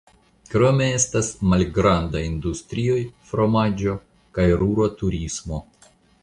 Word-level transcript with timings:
Krome 0.51 0.85
estas 0.99 1.27
malgrandaj 1.51 2.21
industrioj 2.29 2.97
(fromaĝo) 3.33 3.95
kaj 4.39 4.49
rura 4.65 4.89
turismo. 5.03 5.63